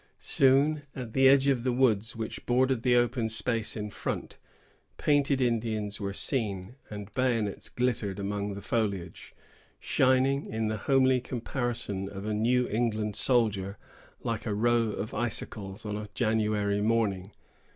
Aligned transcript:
Soon, 0.17 0.81
at 0.95 1.13
the 1.13 1.29
edge 1.29 1.47
of 1.47 1.63
the 1.63 1.71
woods 1.71 2.15
which 2.15 2.47
bordered 2.47 2.81
the 2.81 2.95
open 2.95 3.29
space 3.29 3.77
in 3.77 3.91
front, 3.91 4.37
painted 4.97 5.39
Indians 5.39 5.99
were 6.01 6.11
seen, 6.11 6.73
and 6.89 7.13
bayonets 7.13 7.69
glittered 7.69 8.17
among 8.17 8.55
the 8.55 8.63
foliage, 8.63 9.35
shining, 9.79 10.47
in 10.47 10.69
the 10.69 10.77
homely 10.89 11.21
comparison 11.21 12.09
of 12.09 12.25
a 12.25 12.33
New 12.33 12.67
England 12.67 13.15
soldier, 13.15 13.77
like 14.23 14.47
a 14.47 14.55
row 14.55 14.87
of 14.89 15.13
icicles 15.13 15.85
on 15.85 15.95
a 15.95 16.09
January 16.15 16.81
morning. 16.81 17.31